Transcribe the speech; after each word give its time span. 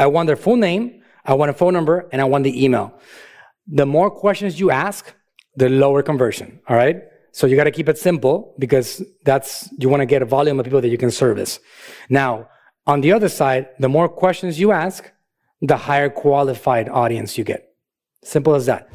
I 0.00 0.06
want 0.06 0.28
their 0.28 0.36
full 0.36 0.56
name, 0.56 1.02
I 1.24 1.34
want 1.34 1.50
a 1.50 1.52
phone 1.52 1.72
number, 1.72 2.08
and 2.12 2.22
I 2.22 2.24
want 2.24 2.44
the 2.44 2.64
email. 2.64 2.94
The 3.66 3.84
more 3.84 4.12
questions 4.12 4.60
you 4.60 4.70
ask, 4.70 5.12
the 5.56 5.68
lower 5.68 6.04
conversion. 6.04 6.60
All 6.68 6.76
right. 6.76 7.02
So 7.32 7.48
you 7.48 7.56
got 7.56 7.64
to 7.64 7.72
keep 7.72 7.88
it 7.88 7.98
simple 7.98 8.54
because 8.60 9.02
that's, 9.24 9.68
you 9.76 9.88
want 9.88 10.00
to 10.00 10.06
get 10.06 10.22
a 10.22 10.24
volume 10.24 10.60
of 10.60 10.64
people 10.64 10.80
that 10.80 10.88
you 10.88 10.98
can 10.98 11.10
service. 11.10 11.58
Now, 12.08 12.48
on 12.86 13.00
the 13.00 13.12
other 13.12 13.28
side, 13.28 13.70
the 13.80 13.88
more 13.88 14.08
questions 14.08 14.60
you 14.60 14.70
ask, 14.70 15.10
the 15.60 15.76
higher 15.76 16.08
qualified 16.08 16.88
audience 16.88 17.36
you 17.36 17.42
get. 17.42 17.68
Simple 18.22 18.54
as 18.54 18.66
that. 18.66 18.88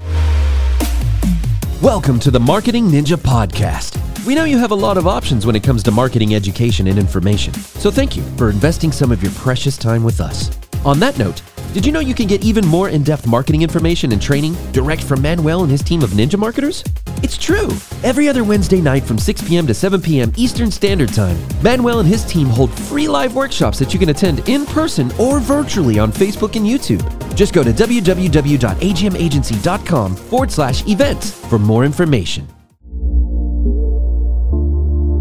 Welcome 1.81 2.17
to 2.21 2.31
the 2.31 2.39
Marketing 2.39 2.85
Ninja 2.85 3.17
Podcast. 3.17 3.99
We 4.25 4.35
know 4.35 4.45
you 4.45 4.57
have 4.57 4.71
a 4.71 4.75
lot 4.75 4.97
of 4.97 5.05
options 5.05 5.45
when 5.45 5.57
it 5.57 5.63
comes 5.63 5.83
to 5.83 5.91
marketing 5.91 6.33
education 6.33 6.87
and 6.87 6.97
information, 6.97 7.53
so 7.53 7.91
thank 7.91 8.15
you 8.15 8.23
for 8.37 8.49
investing 8.49 8.93
some 8.93 9.11
of 9.11 9.21
your 9.21 9.33
precious 9.33 9.75
time 9.75 10.05
with 10.05 10.21
us. 10.21 10.62
On 10.85 10.99
that 10.99 11.17
note, 11.17 11.41
did 11.73 11.85
you 11.85 11.93
know 11.93 12.01
you 12.01 12.13
can 12.13 12.27
get 12.27 12.43
even 12.43 12.67
more 12.67 12.89
in 12.89 13.03
depth 13.03 13.25
marketing 13.25 13.61
information 13.61 14.11
and 14.11 14.21
training 14.21 14.53
direct 14.73 15.01
from 15.01 15.21
Manuel 15.21 15.63
and 15.63 15.71
his 15.71 15.81
team 15.81 16.03
of 16.03 16.09
ninja 16.11 16.37
marketers? 16.37 16.83
It's 17.23 17.37
true. 17.37 17.69
Every 18.03 18.27
other 18.27 18.43
Wednesday 18.43 18.81
night 18.81 19.03
from 19.03 19.17
6 19.17 19.47
p.m. 19.47 19.65
to 19.67 19.73
7 19.73 20.01
p.m. 20.01 20.33
Eastern 20.35 20.69
Standard 20.69 21.13
Time, 21.13 21.37
Manuel 21.61 21.99
and 21.99 22.07
his 22.07 22.25
team 22.25 22.47
hold 22.47 22.69
free 22.69 23.07
live 23.07 23.33
workshops 23.33 23.79
that 23.79 23.93
you 23.93 23.99
can 23.99 24.09
attend 24.09 24.49
in 24.49 24.65
person 24.65 25.09
or 25.17 25.39
virtually 25.39 25.99
on 25.99 26.11
Facebook 26.11 26.57
and 26.57 26.65
YouTube. 26.65 27.01
Just 27.33 27.53
go 27.53 27.63
to 27.63 27.71
www.agmagency.com 27.71 30.15
forward 30.15 30.51
slash 30.51 30.85
events 30.87 31.31
for 31.47 31.57
more 31.57 31.85
information. 31.85 32.45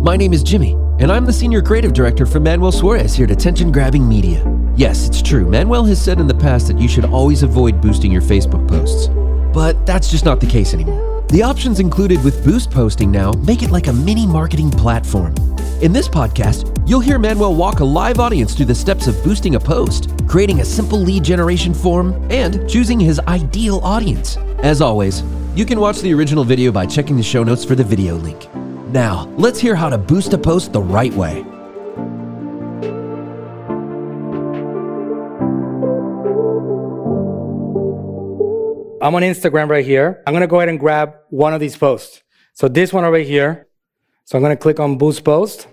My 0.02 0.16
name 0.16 0.32
is 0.32 0.42
Jimmy, 0.42 0.72
and 0.98 1.12
I'm 1.12 1.24
the 1.24 1.32
Senior 1.32 1.62
Creative 1.62 1.92
Director 1.92 2.26
for 2.26 2.40
Manuel 2.40 2.72
Suarez 2.72 3.14
here 3.14 3.26
at 3.26 3.30
Attention 3.30 3.70
Grabbing 3.70 4.08
Media. 4.08 4.44
Yes, 4.74 5.06
it's 5.06 5.20
true. 5.20 5.44
Manuel 5.46 5.84
has 5.84 6.02
said 6.02 6.18
in 6.18 6.26
the 6.26 6.34
past 6.34 6.66
that 6.68 6.78
you 6.78 6.88
should 6.88 7.04
always 7.04 7.42
avoid 7.42 7.80
boosting 7.82 8.10
your 8.10 8.22
Facebook 8.22 8.66
posts. 8.66 9.08
But 9.52 9.84
that's 9.84 10.10
just 10.10 10.24
not 10.24 10.40
the 10.40 10.46
case 10.46 10.72
anymore. 10.72 11.24
The 11.28 11.42
options 11.42 11.78
included 11.78 12.22
with 12.24 12.42
Boost 12.42 12.70
posting 12.70 13.10
now 13.10 13.32
make 13.32 13.62
it 13.62 13.70
like 13.70 13.86
a 13.86 13.92
mini 13.92 14.26
marketing 14.26 14.70
platform. 14.70 15.34
In 15.82 15.92
this 15.92 16.08
podcast, 16.08 16.88
you'll 16.88 17.00
hear 17.00 17.18
Manuel 17.18 17.54
walk 17.54 17.80
a 17.80 17.84
live 17.84 18.18
audience 18.18 18.54
through 18.54 18.66
the 18.66 18.74
steps 18.74 19.06
of 19.06 19.22
boosting 19.22 19.56
a 19.56 19.60
post, 19.60 20.10
creating 20.26 20.60
a 20.60 20.64
simple 20.64 20.98
lead 20.98 21.22
generation 21.22 21.74
form, 21.74 22.12
and 22.30 22.68
choosing 22.68 22.98
his 22.98 23.18
ideal 23.20 23.78
audience. 23.80 24.38
As 24.58 24.80
always, 24.80 25.22
you 25.54 25.66
can 25.66 25.80
watch 25.80 26.00
the 26.00 26.14
original 26.14 26.44
video 26.44 26.72
by 26.72 26.86
checking 26.86 27.16
the 27.16 27.22
show 27.22 27.42
notes 27.42 27.64
for 27.64 27.74
the 27.74 27.84
video 27.84 28.14
link. 28.14 28.48
Now, 28.90 29.26
let's 29.36 29.60
hear 29.60 29.74
how 29.74 29.90
to 29.90 29.98
boost 29.98 30.32
a 30.32 30.38
post 30.38 30.72
the 30.72 30.80
right 30.80 31.12
way. 31.12 31.44
I'm 39.02 39.16
on 39.16 39.22
Instagram 39.22 39.68
right 39.68 39.84
here. 39.84 40.22
I'm 40.26 40.32
gonna 40.32 40.46
go 40.46 40.58
ahead 40.58 40.68
and 40.68 40.78
grab 40.78 41.16
one 41.28 41.52
of 41.52 41.60
these 41.60 41.76
posts. 41.76 42.22
So 42.54 42.68
this 42.68 42.92
one 42.92 43.04
over 43.04 43.18
here. 43.18 43.66
So 44.24 44.38
I'm 44.38 44.42
gonna 44.42 44.56
click 44.56 44.78
on 44.78 44.96
boost 44.96 45.24
post. 45.24 45.66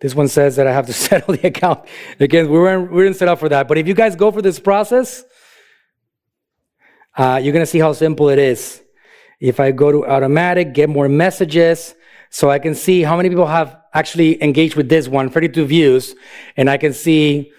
This 0.00 0.14
one 0.14 0.28
says 0.28 0.54
that 0.54 0.68
I 0.68 0.72
have 0.72 0.86
to 0.86 0.92
settle 1.06 1.34
the 1.34 1.48
account. 1.48 1.88
Again, 2.20 2.48
we 2.48 2.56
weren't, 2.56 2.92
we 2.92 3.02
didn't 3.02 3.16
set 3.16 3.26
up 3.26 3.40
for 3.40 3.48
that. 3.48 3.66
But 3.66 3.78
if 3.78 3.88
you 3.88 3.94
guys 3.94 4.14
go 4.14 4.30
for 4.30 4.40
this 4.40 4.60
process, 4.60 5.24
uh, 7.16 7.40
you're 7.42 7.52
gonna 7.52 7.66
see 7.66 7.80
how 7.80 7.92
simple 7.92 8.28
it 8.28 8.38
is. 8.38 8.80
If 9.40 9.58
I 9.58 9.72
go 9.72 9.90
to 9.90 10.06
automatic, 10.06 10.72
get 10.72 10.88
more 10.88 11.08
messages, 11.08 11.96
so 12.30 12.48
I 12.48 12.60
can 12.60 12.76
see 12.76 13.02
how 13.02 13.16
many 13.16 13.28
people 13.28 13.46
have 13.46 13.76
actually 13.92 14.40
engaged 14.40 14.76
with 14.76 14.88
this 14.88 15.08
one, 15.08 15.30
32 15.30 15.66
views, 15.66 16.14
and 16.56 16.70
I 16.70 16.76
can 16.76 16.92
see 16.92 17.52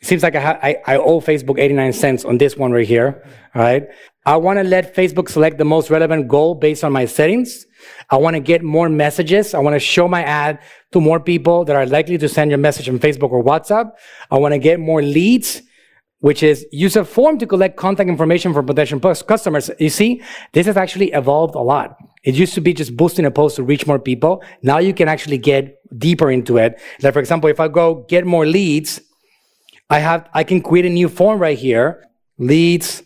it 0.00 0.06
seems 0.06 0.22
like 0.22 0.34
I, 0.34 0.40
ha- 0.40 0.58
I, 0.62 0.76
I 0.86 0.96
owe 0.98 1.20
Facebook 1.20 1.58
89 1.58 1.92
cents 1.92 2.24
on 2.24 2.38
this 2.38 2.56
one 2.56 2.72
right 2.72 2.86
here. 2.86 3.22
All 3.54 3.62
right. 3.62 3.88
I 4.26 4.36
want 4.36 4.58
to 4.58 4.64
let 4.64 4.94
Facebook 4.94 5.28
select 5.28 5.56
the 5.56 5.64
most 5.64 5.88
relevant 5.88 6.28
goal 6.28 6.54
based 6.54 6.84
on 6.84 6.92
my 6.92 7.06
settings. 7.06 7.64
I 8.10 8.16
want 8.16 8.34
to 8.34 8.40
get 8.40 8.62
more 8.62 8.88
messages. 8.88 9.54
I 9.54 9.60
want 9.60 9.74
to 9.74 9.80
show 9.80 10.08
my 10.08 10.22
ad 10.22 10.58
to 10.92 11.00
more 11.00 11.20
people 11.20 11.64
that 11.64 11.76
are 11.76 11.86
likely 11.86 12.18
to 12.18 12.28
send 12.28 12.50
your 12.50 12.58
message 12.58 12.88
on 12.88 12.98
Facebook 12.98 13.30
or 13.30 13.42
WhatsApp. 13.42 13.92
I 14.30 14.38
want 14.38 14.52
to 14.52 14.58
get 14.58 14.80
more 14.80 15.00
leads, 15.00 15.62
which 16.18 16.42
is 16.42 16.66
use 16.72 16.96
a 16.96 17.04
form 17.04 17.38
to 17.38 17.46
collect 17.46 17.76
contact 17.76 18.10
information 18.10 18.52
from 18.52 18.66
potential 18.66 19.00
customers. 19.00 19.70
You 19.78 19.90
see, 19.90 20.22
this 20.52 20.66
has 20.66 20.76
actually 20.76 21.12
evolved 21.12 21.54
a 21.54 21.60
lot. 21.60 21.96
It 22.24 22.34
used 22.34 22.54
to 22.54 22.60
be 22.60 22.74
just 22.74 22.96
boosting 22.96 23.24
a 23.24 23.30
post 23.30 23.56
to 23.56 23.62
reach 23.62 23.86
more 23.86 24.00
people. 24.00 24.42
Now 24.62 24.78
you 24.78 24.92
can 24.92 25.08
actually 25.08 25.38
get 25.38 25.78
deeper 25.96 26.30
into 26.30 26.58
it. 26.58 26.80
Like, 27.00 27.12
for 27.12 27.20
example, 27.20 27.48
if 27.48 27.60
I 27.60 27.68
go 27.68 28.04
get 28.08 28.26
more 28.26 28.44
leads, 28.44 29.00
I 29.88 30.00
have, 30.00 30.28
I 30.34 30.44
can 30.44 30.60
create 30.60 30.84
a 30.84 30.90
new 30.90 31.08
form 31.08 31.38
right 31.38 31.58
here, 31.58 32.04
leads, 32.38 33.02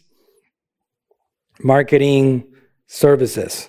marketing, 1.62 2.52
services. 2.86 3.68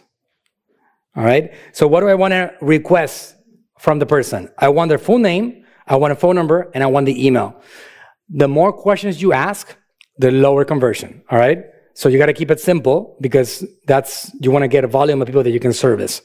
All 1.15 1.23
right. 1.23 1.53
So 1.73 1.87
what 1.87 1.99
do 1.99 2.07
I 2.07 2.15
want 2.15 2.31
to 2.31 2.53
request 2.61 3.35
from 3.79 3.99
the 3.99 4.05
person? 4.05 4.49
I 4.57 4.69
want 4.69 4.89
their 4.89 4.97
full 4.97 5.19
name, 5.19 5.65
I 5.87 5.97
want 5.97 6.13
a 6.13 6.15
phone 6.15 6.35
number, 6.35 6.71
and 6.73 6.83
I 6.83 6.87
want 6.87 7.05
the 7.05 7.25
email. 7.25 7.61
The 8.29 8.47
more 8.47 8.71
questions 8.71 9.21
you 9.21 9.33
ask, 9.33 9.75
the 10.17 10.31
lower 10.31 10.63
conversion. 10.63 11.23
All 11.29 11.37
right. 11.37 11.65
So 11.93 12.07
you 12.07 12.17
got 12.17 12.27
to 12.27 12.33
keep 12.33 12.49
it 12.49 12.61
simple 12.61 13.17
because 13.19 13.65
that's, 13.87 14.31
you 14.39 14.51
want 14.51 14.63
to 14.63 14.69
get 14.69 14.85
a 14.85 14.87
volume 14.87 15.21
of 15.21 15.27
people 15.27 15.43
that 15.43 15.51
you 15.51 15.59
can 15.59 15.73
service. 15.73 16.21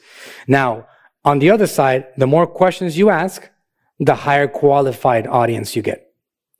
Now, 0.47 0.87
on 1.25 1.39
the 1.39 1.49
other 1.49 1.67
side, 1.67 2.07
the 2.15 2.27
more 2.27 2.47
questions 2.47 2.97
you 2.97 3.09
ask, 3.09 3.49
the 3.99 4.15
higher 4.15 4.47
qualified 4.47 5.27
audience 5.27 5.75
you 5.75 5.81
get. 5.81 6.06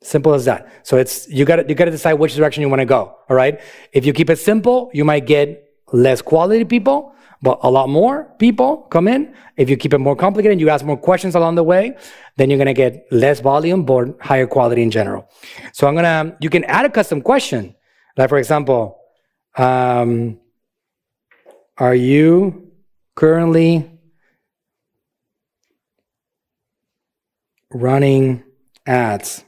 Simple 0.02 0.32
as 0.32 0.44
that. 0.44 0.68
So 0.84 0.96
it's 0.96 1.28
you 1.28 1.44
got 1.44 1.56
to 1.56 1.64
you 1.68 1.74
got 1.74 1.86
to 1.86 1.90
decide 1.90 2.14
which 2.14 2.34
direction 2.34 2.60
you 2.60 2.68
want 2.68 2.80
to 2.80 2.86
go. 2.86 3.16
All 3.28 3.36
right. 3.36 3.60
If 3.92 4.06
you 4.06 4.12
keep 4.12 4.30
it 4.30 4.38
simple, 4.38 4.90
you 4.94 5.04
might 5.04 5.26
get 5.26 5.64
less 5.92 6.22
quality 6.22 6.64
people, 6.64 7.14
but 7.42 7.58
a 7.62 7.70
lot 7.70 7.88
more 7.88 8.32
people 8.38 8.78
come 8.90 9.08
in. 9.08 9.34
If 9.56 9.68
you 9.68 9.76
keep 9.76 9.92
it 9.92 9.98
more 9.98 10.14
complicated, 10.14 10.60
you 10.60 10.70
ask 10.70 10.84
more 10.84 10.96
questions 10.96 11.34
along 11.34 11.56
the 11.56 11.64
way, 11.64 11.96
then 12.36 12.48
you're 12.48 12.58
gonna 12.58 12.74
get 12.74 13.06
less 13.10 13.40
volume, 13.40 13.84
but 13.84 14.16
higher 14.20 14.46
quality 14.46 14.82
in 14.82 14.90
general. 14.92 15.28
So 15.72 15.88
I'm 15.88 15.96
gonna 15.96 16.36
you 16.40 16.48
can 16.48 16.62
add 16.64 16.84
a 16.84 16.90
custom 16.90 17.20
question, 17.20 17.74
like 18.16 18.28
for 18.28 18.38
example, 18.38 19.00
um, 19.56 20.38
are 21.76 21.94
you 21.94 22.70
currently 23.16 23.90
running 27.72 28.44
ads? 28.86 29.44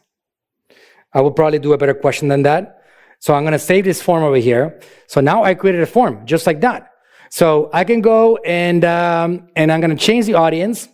I 1.12 1.20
will 1.20 1.32
probably 1.32 1.58
do 1.58 1.72
a 1.72 1.78
better 1.78 1.94
question 1.94 2.28
than 2.28 2.42
that. 2.42 2.82
So 3.18 3.34
I'm 3.34 3.42
going 3.42 3.52
to 3.52 3.58
save 3.58 3.84
this 3.84 4.00
form 4.00 4.22
over 4.22 4.36
here. 4.36 4.80
So 5.06 5.20
now 5.20 5.44
I 5.44 5.54
created 5.54 5.82
a 5.82 5.86
form 5.86 6.26
just 6.26 6.46
like 6.46 6.60
that. 6.62 6.90
So 7.30 7.70
I 7.72 7.84
can 7.84 8.00
go 8.00 8.36
and, 8.38 8.84
um, 8.84 9.48
and 9.54 9.70
I'm 9.70 9.80
going 9.80 9.96
to 9.96 10.02
change 10.02 10.26
the 10.26 10.34
audience. 10.34 10.88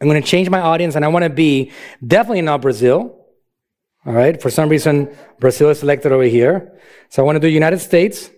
I'm 0.00 0.08
going 0.08 0.20
to 0.20 0.26
change 0.26 0.48
my 0.48 0.60
audience 0.60 0.96
and 0.96 1.04
I 1.04 1.08
want 1.08 1.24
to 1.24 1.30
be 1.30 1.72
definitely 2.04 2.42
not 2.42 2.62
Brazil. 2.62 3.16
All 4.06 4.14
right. 4.14 4.40
For 4.40 4.48
some 4.48 4.70
reason, 4.70 5.14
Brazil 5.38 5.68
is 5.68 5.80
selected 5.80 6.10
over 6.10 6.24
here. 6.24 6.80
So 7.10 7.22
I 7.22 7.26
want 7.26 7.36
to 7.36 7.40
do 7.40 7.48
United 7.48 7.80
States. 7.80 8.30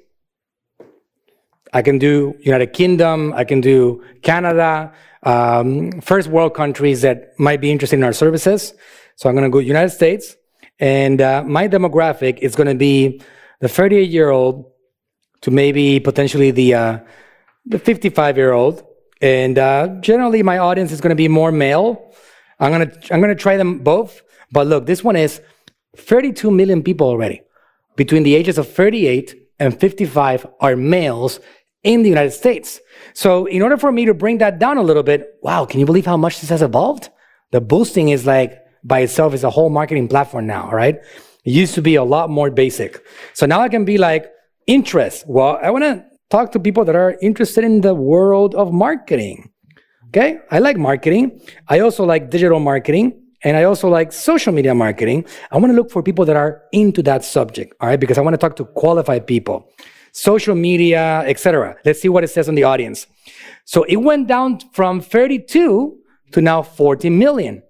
I 1.72 1.82
can 1.82 1.98
do 1.98 2.36
United 2.40 2.72
Kingdom. 2.72 3.32
I 3.32 3.44
can 3.44 3.60
do 3.60 4.04
Canada. 4.22 4.92
Um, 5.22 6.00
first 6.00 6.28
world 6.28 6.54
countries 6.54 7.02
that 7.02 7.38
might 7.38 7.60
be 7.60 7.70
interested 7.70 7.96
in 7.96 8.04
our 8.04 8.12
services. 8.12 8.74
So 9.14 9.28
I'm 9.28 9.36
going 9.36 9.44
to 9.44 9.50
go 9.50 9.60
United 9.60 9.90
States. 9.90 10.36
And 10.82 11.20
uh, 11.20 11.44
my 11.44 11.68
demographic 11.68 12.38
is 12.40 12.56
going 12.56 12.66
to 12.66 12.74
be 12.74 13.22
the 13.60 13.68
38 13.68 14.10
year 14.10 14.30
old 14.30 14.72
to 15.42 15.52
maybe 15.52 16.00
potentially 16.00 16.50
the 16.50 16.74
uh, 16.74 16.98
the 17.64 17.78
55 17.78 18.36
year 18.36 18.52
old. 18.52 18.84
And 19.20 19.58
uh, 19.58 19.86
generally, 20.00 20.42
my 20.42 20.58
audience 20.58 20.90
is 20.90 21.00
going 21.00 21.10
to 21.10 21.22
be 21.24 21.28
more 21.28 21.52
male. 21.52 22.12
I'm 22.58 22.72
gonna 22.72 22.92
I'm 23.12 23.20
gonna 23.20 23.36
try 23.36 23.56
them 23.56 23.78
both. 23.78 24.22
But 24.50 24.66
look, 24.66 24.86
this 24.86 25.04
one 25.04 25.14
is 25.14 25.40
32 25.96 26.50
million 26.50 26.82
people 26.82 27.06
already 27.06 27.42
between 27.94 28.24
the 28.24 28.34
ages 28.34 28.58
of 28.58 28.68
38 28.68 29.36
and 29.60 29.78
55 29.78 30.46
are 30.58 30.74
males 30.74 31.38
in 31.84 32.02
the 32.02 32.08
United 32.08 32.32
States. 32.32 32.80
So 33.14 33.46
in 33.46 33.62
order 33.62 33.76
for 33.76 33.92
me 33.92 34.04
to 34.06 34.14
bring 34.14 34.38
that 34.38 34.58
down 34.58 34.78
a 34.78 34.82
little 34.82 35.04
bit, 35.04 35.38
wow, 35.42 35.64
can 35.64 35.78
you 35.78 35.86
believe 35.86 36.06
how 36.06 36.16
much 36.16 36.40
this 36.40 36.50
has 36.50 36.62
evolved? 36.62 37.10
The 37.52 37.60
boosting 37.60 38.08
is 38.08 38.26
like 38.26 38.61
by 38.84 39.00
itself 39.00 39.34
is 39.34 39.44
a 39.44 39.50
whole 39.50 39.70
marketing 39.70 40.08
platform 40.08 40.46
now, 40.46 40.70
right? 40.70 40.96
It 41.44 41.50
used 41.50 41.74
to 41.74 41.82
be 41.82 41.96
a 41.96 42.04
lot 42.04 42.30
more 42.30 42.50
basic. 42.50 43.04
So 43.34 43.46
now 43.46 43.60
I 43.60 43.68
can 43.68 43.84
be 43.84 43.98
like, 43.98 44.30
interest. 44.66 45.24
Well, 45.26 45.58
I 45.62 45.70
want 45.70 45.84
to 45.84 46.04
talk 46.30 46.52
to 46.52 46.60
people 46.60 46.84
that 46.84 46.96
are 46.96 47.16
interested 47.20 47.64
in 47.64 47.80
the 47.80 47.94
world 47.94 48.54
of 48.54 48.72
marketing. 48.72 49.50
Okay. 50.08 50.38
I 50.50 50.58
like 50.58 50.76
marketing. 50.76 51.40
I 51.68 51.80
also 51.80 52.04
like 52.04 52.30
digital 52.30 52.60
marketing 52.60 53.22
and 53.44 53.56
I 53.56 53.64
also 53.64 53.88
like 53.88 54.12
social 54.12 54.52
media 54.52 54.74
marketing. 54.74 55.24
I 55.50 55.56
want 55.56 55.70
to 55.70 55.76
look 55.76 55.90
for 55.90 56.02
people 56.02 56.24
that 56.26 56.36
are 56.36 56.62
into 56.72 57.02
that 57.04 57.24
subject. 57.24 57.74
All 57.80 57.88
right. 57.88 57.98
Because 57.98 58.18
I 58.18 58.20
want 58.20 58.34
to 58.34 58.38
talk 58.38 58.56
to 58.56 58.64
qualified 58.64 59.26
people, 59.26 59.68
social 60.12 60.54
media, 60.54 61.24
etc. 61.26 61.76
Let's 61.84 62.00
see 62.00 62.08
what 62.08 62.24
it 62.24 62.28
says 62.28 62.48
on 62.48 62.54
the 62.54 62.64
audience. 62.64 63.06
So 63.64 63.84
it 63.84 63.96
went 63.96 64.28
down 64.28 64.60
from 64.72 65.00
32 65.00 65.96
to 66.32 66.40
now 66.40 66.62
40 66.62 67.10
million. 67.10 67.62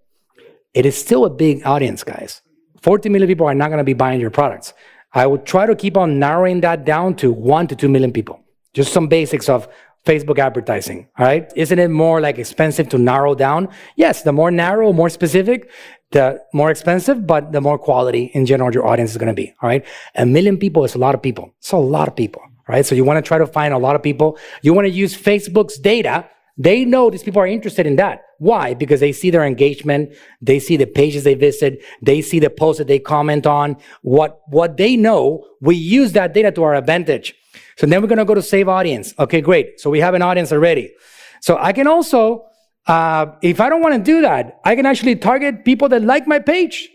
It 0.74 0.86
is 0.86 0.96
still 0.98 1.24
a 1.24 1.30
big 1.30 1.64
audience, 1.66 2.04
guys. 2.04 2.42
40 2.80 3.08
million 3.08 3.28
people 3.28 3.46
are 3.46 3.54
not 3.54 3.68
going 3.68 3.78
to 3.78 3.84
be 3.84 3.92
buying 3.92 4.20
your 4.20 4.30
products. 4.30 4.72
I 5.14 5.26
would 5.26 5.44
try 5.44 5.66
to 5.66 5.76
keep 5.76 5.96
on 5.96 6.18
narrowing 6.18 6.60
that 6.62 6.84
down 6.84 7.14
to 7.16 7.30
one 7.32 7.66
to 7.68 7.76
two 7.76 7.88
million 7.88 8.12
people. 8.12 8.40
Just 8.72 8.92
some 8.92 9.08
basics 9.08 9.48
of 9.48 9.68
Facebook 10.06 10.38
advertising. 10.38 11.08
All 11.18 11.26
right. 11.26 11.52
Isn't 11.54 11.78
it 11.78 11.88
more 11.88 12.20
like 12.20 12.38
expensive 12.38 12.88
to 12.88 12.98
narrow 12.98 13.34
down? 13.34 13.68
Yes. 13.96 14.22
The 14.22 14.32
more 14.32 14.50
narrow, 14.50 14.92
more 14.92 15.10
specific, 15.10 15.70
the 16.10 16.42
more 16.52 16.70
expensive, 16.70 17.26
but 17.26 17.52
the 17.52 17.60
more 17.60 17.78
quality 17.78 18.30
in 18.34 18.46
general 18.46 18.72
your 18.72 18.86
audience 18.86 19.10
is 19.12 19.16
going 19.16 19.28
to 19.28 19.34
be. 19.34 19.54
All 19.62 19.68
right. 19.68 19.84
A 20.16 20.26
million 20.26 20.56
people 20.56 20.84
is 20.84 20.94
a 20.94 20.98
lot 20.98 21.14
of 21.14 21.22
people. 21.22 21.54
It's 21.58 21.72
a 21.72 21.76
lot 21.76 22.08
of 22.08 22.16
people. 22.16 22.42
Right. 22.66 22.86
So 22.86 22.94
you 22.94 23.04
want 23.04 23.22
to 23.22 23.28
try 23.28 23.38
to 23.38 23.46
find 23.46 23.74
a 23.74 23.78
lot 23.78 23.96
of 23.96 24.02
people. 24.02 24.38
You 24.62 24.72
want 24.72 24.86
to 24.86 24.90
use 24.90 25.14
Facebook's 25.16 25.78
data. 25.78 26.28
They 26.58 26.84
know 26.84 27.10
these 27.10 27.22
people 27.22 27.40
are 27.40 27.46
interested 27.46 27.86
in 27.86 27.96
that. 27.96 28.22
Why? 28.38 28.74
Because 28.74 29.00
they 29.00 29.12
see 29.12 29.30
their 29.30 29.44
engagement. 29.44 30.14
They 30.40 30.58
see 30.58 30.76
the 30.76 30.86
pages 30.86 31.24
they 31.24 31.34
visit. 31.34 31.82
They 32.02 32.20
see 32.22 32.38
the 32.38 32.50
posts 32.50 32.78
that 32.78 32.88
they 32.88 32.98
comment 32.98 33.46
on. 33.46 33.76
What, 34.02 34.40
what 34.48 34.76
they 34.76 34.96
know, 34.96 35.46
we 35.60 35.76
use 35.76 36.12
that 36.12 36.34
data 36.34 36.50
to 36.52 36.62
our 36.62 36.74
advantage. 36.74 37.34
So 37.76 37.86
then 37.86 38.02
we're 38.02 38.08
going 38.08 38.18
to 38.18 38.24
go 38.24 38.34
to 38.34 38.42
save 38.42 38.68
audience. 38.68 39.14
Okay, 39.18 39.40
great. 39.40 39.80
So 39.80 39.90
we 39.90 40.00
have 40.00 40.14
an 40.14 40.22
audience 40.22 40.52
already. 40.52 40.92
So 41.40 41.56
I 41.58 41.72
can 41.72 41.86
also, 41.86 42.46
uh, 42.86 43.26
if 43.42 43.60
I 43.60 43.68
don't 43.68 43.80
want 43.80 43.94
to 43.94 44.02
do 44.02 44.20
that, 44.22 44.60
I 44.64 44.76
can 44.76 44.86
actually 44.86 45.16
target 45.16 45.64
people 45.64 45.88
that 45.88 46.02
like 46.02 46.26
my 46.26 46.38
page. 46.38 46.90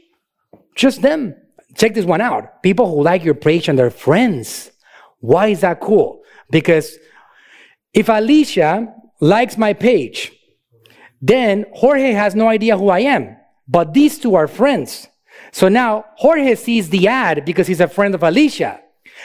Just 0.75 1.01
them. 1.01 1.35
Check 1.75 1.93
this 1.93 2.05
one 2.05 2.21
out. 2.21 2.61
People 2.61 2.89
who 2.89 3.03
like 3.03 3.23
your 3.23 3.35
page 3.35 3.67
and 3.67 3.77
their 3.77 3.89
friends. 3.89 4.71
Why 5.19 5.47
is 5.47 5.61
that 5.61 5.79
cool? 5.79 6.21
Because 6.49 6.97
if 7.93 8.09
Alicia 8.09 8.93
likes 9.19 9.57
my 9.57 9.73
page, 9.73 10.31
then 11.21 11.65
Jorge 11.73 12.11
has 12.11 12.35
no 12.35 12.47
idea 12.47 12.77
who 12.77 12.89
I 12.89 12.99
am. 12.99 13.37
But 13.67 13.93
these 13.93 14.17
two 14.19 14.35
are 14.35 14.47
friends. 14.47 15.07
So 15.51 15.67
now 15.67 16.05
Jorge 16.17 16.55
sees 16.55 16.89
the 16.89 17.07
ad 17.07 17.45
because 17.45 17.67
he's 17.67 17.81
a 17.81 17.87
friend 17.87 18.15
of 18.15 18.23
Alicia. 18.23 18.79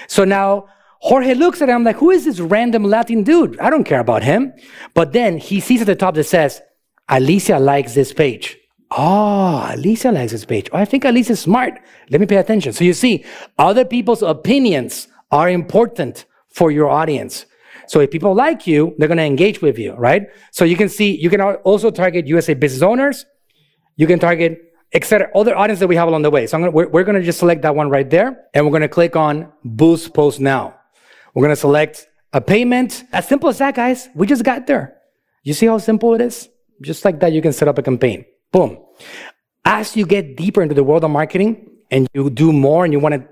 So 0.08 0.24
now 0.24 0.68
Jorge 1.00 1.34
looks 1.34 1.60
at 1.60 1.68
him 1.68 1.84
like, 1.84 1.96
who 1.96 2.10
is 2.10 2.24
this 2.24 2.40
random 2.40 2.84
Latin 2.84 3.22
dude? 3.24 3.58
I 3.60 3.70
don't 3.70 3.84
care 3.84 4.00
about 4.00 4.22
him. 4.22 4.52
But 4.94 5.12
then 5.12 5.38
he 5.38 5.60
sees 5.60 5.80
at 5.80 5.86
the 5.86 5.96
top 5.96 6.14
that 6.14 6.24
says, 6.24 6.62
Alicia 7.08 7.58
likes 7.58 7.94
this 7.94 8.12
page. 8.12 8.56
Oh, 8.90 9.66
Alicia 9.70 10.12
likes 10.12 10.32
this 10.32 10.44
page. 10.44 10.68
Oh, 10.72 10.78
I 10.78 10.84
think 10.84 11.04
Alicia's 11.04 11.40
smart. 11.40 11.80
Let 12.10 12.20
me 12.20 12.26
pay 12.26 12.36
attention. 12.36 12.72
So 12.72 12.84
you 12.84 12.92
see, 12.92 13.24
other 13.58 13.84
people's 13.84 14.22
opinions 14.22 15.08
are 15.30 15.48
important 15.48 16.26
for 16.50 16.70
your 16.70 16.88
audience. 16.88 17.46
So 17.87 18.00
if 18.00 18.11
people 18.11 18.34
like 18.34 18.67
you, 18.67 18.94
they're 18.99 19.08
going 19.08 19.19
to 19.19 19.25
engage 19.25 19.61
with 19.62 19.79
you, 19.79 19.94
right? 19.94 20.29
So 20.50 20.64
you 20.64 20.76
can 20.76 20.88
see, 20.88 21.17
you 21.19 21.31
can 21.31 21.40
also 21.40 21.90
target 21.90 22.26
USA 22.26 22.55
business 22.55 22.82
owners. 22.82 23.26
You 23.96 24.06
can 24.06 24.19
target, 24.19 24.61
etc. 24.93 25.31
Other 25.34 25.56
audience 25.56 25.81
that 25.81 25.88
we 25.88 25.96
have 25.96 26.08
along 26.08 26.23
the 26.23 26.31
way. 26.31 26.46
So 26.46 26.58
gonna, 26.58 26.70
we're, 26.70 26.88
we're 26.88 27.05
going 27.05 27.17
to 27.17 27.23
just 27.23 27.38
select 27.38 27.62
that 27.62 27.75
one 27.75 27.90
right 27.90 28.08
there. 28.08 28.46
And 28.55 28.64
we're 28.64 28.70
going 28.70 28.82
to 28.82 28.88
click 28.88 29.17
on 29.17 29.52
boost 29.64 30.14
post 30.14 30.40
now. 30.40 30.75
We're 31.34 31.43
going 31.43 31.55
to 31.55 31.61
select 31.61 32.06
a 32.32 32.40
payment. 32.40 33.05
As 33.12 33.29
simple 33.29 33.49
as 33.49 33.58
that, 33.58 33.75
guys. 33.75 34.08
We 34.14 34.26
just 34.26 34.44
got 34.44 34.67
there. 34.67 34.96
You 35.43 35.55
see 35.55 35.67
how 35.67 35.79
simple 35.79 36.14
it 36.14 36.20
is? 36.20 36.49
Just 36.81 37.05
like 37.05 37.20
that, 37.20 37.32
you 37.32 37.43
can 37.43 37.52
set 37.52 37.69
up 37.69 37.79
a 37.79 37.82
campaign. 37.82 38.25
Boom. 38.52 38.79
As 39.64 39.96
you 39.96 40.06
get 40.06 40.37
deeper 40.37 40.62
into 40.62 40.75
the 40.75 40.84
world 40.84 41.05
of 41.05 41.11
marketing 41.11 41.69
and 41.90 42.08
you 42.14 42.31
do 42.31 42.52
more 42.52 42.84
and 42.84 42.93
you 42.93 42.99
want 42.99 43.14
to 43.14 43.29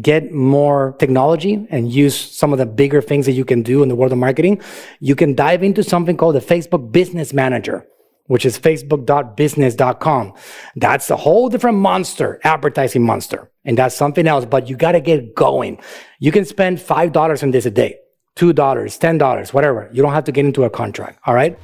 get 0.00 0.32
more 0.32 0.94
technology 0.98 1.66
and 1.70 1.90
use 1.90 2.16
some 2.16 2.52
of 2.52 2.58
the 2.58 2.66
bigger 2.66 3.00
things 3.00 3.26
that 3.26 3.32
you 3.32 3.44
can 3.44 3.62
do 3.62 3.82
in 3.82 3.88
the 3.88 3.94
world 3.94 4.12
of 4.12 4.18
marketing, 4.18 4.60
you 5.00 5.14
can 5.14 5.34
dive 5.34 5.62
into 5.62 5.82
something 5.82 6.16
called 6.16 6.34
the 6.34 6.40
Facebook 6.40 6.92
Business 6.92 7.32
Manager 7.32 7.86
which 8.28 8.46
is 8.46 8.58
facebook.business.com. 8.58 10.34
That's 10.76 11.10
a 11.10 11.16
whole 11.16 11.48
different 11.48 11.78
monster, 11.78 12.38
advertising 12.44 13.02
monster. 13.02 13.50
And 13.64 13.76
that's 13.76 13.96
something 13.96 14.26
else, 14.26 14.44
but 14.44 14.68
you 14.68 14.76
got 14.76 14.92
to 14.92 15.00
get 15.00 15.34
going. 15.34 15.80
You 16.20 16.30
can 16.30 16.44
spend 16.44 16.78
$5 16.78 17.42
on 17.42 17.50
this 17.50 17.66
a 17.66 17.70
day, 17.70 17.98
$2, 18.36 18.54
$10, 18.54 19.52
whatever. 19.52 19.90
You 19.92 20.02
don't 20.02 20.12
have 20.12 20.24
to 20.24 20.32
get 20.32 20.44
into 20.44 20.64
a 20.64 20.70
contract. 20.70 21.18
All 21.26 21.34
right. 21.34 21.58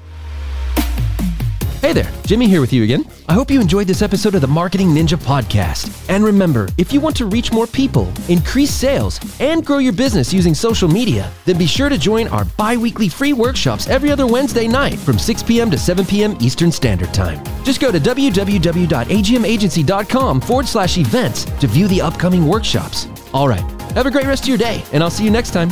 Hey 1.84 1.92
there, 1.92 2.10
Jimmy 2.24 2.48
here 2.48 2.62
with 2.62 2.72
you 2.72 2.82
again. 2.82 3.04
I 3.28 3.34
hope 3.34 3.50
you 3.50 3.60
enjoyed 3.60 3.86
this 3.86 4.00
episode 4.00 4.34
of 4.34 4.40
the 4.40 4.46
Marketing 4.46 4.88
Ninja 4.88 5.18
Podcast. 5.18 6.08
And 6.08 6.24
remember, 6.24 6.70
if 6.78 6.94
you 6.94 7.00
want 7.00 7.14
to 7.16 7.26
reach 7.26 7.52
more 7.52 7.66
people, 7.66 8.10
increase 8.30 8.70
sales, 8.70 9.20
and 9.38 9.66
grow 9.66 9.76
your 9.76 9.92
business 9.92 10.32
using 10.32 10.54
social 10.54 10.88
media, 10.88 11.30
then 11.44 11.58
be 11.58 11.66
sure 11.66 11.90
to 11.90 11.98
join 11.98 12.26
our 12.28 12.46
bi 12.56 12.78
weekly 12.78 13.10
free 13.10 13.34
workshops 13.34 13.86
every 13.86 14.10
other 14.10 14.26
Wednesday 14.26 14.66
night 14.66 14.98
from 14.98 15.18
6 15.18 15.42
p.m. 15.42 15.70
to 15.70 15.76
7 15.76 16.06
p.m. 16.06 16.38
Eastern 16.40 16.72
Standard 16.72 17.12
Time. 17.12 17.44
Just 17.64 17.82
go 17.82 17.92
to 17.92 18.00
www.agmagency.com 18.00 20.40
forward 20.40 20.66
slash 20.66 20.96
events 20.96 21.44
to 21.44 21.66
view 21.66 21.86
the 21.88 22.00
upcoming 22.00 22.46
workshops. 22.46 23.08
All 23.34 23.46
right, 23.46 23.60
have 23.92 24.06
a 24.06 24.10
great 24.10 24.24
rest 24.24 24.44
of 24.44 24.48
your 24.48 24.56
day, 24.56 24.82
and 24.94 25.02
I'll 25.02 25.10
see 25.10 25.24
you 25.24 25.30
next 25.30 25.50
time. 25.50 25.68